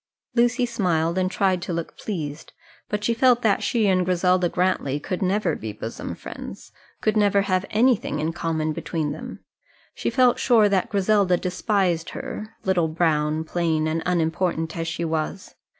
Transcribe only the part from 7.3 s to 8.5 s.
have anything in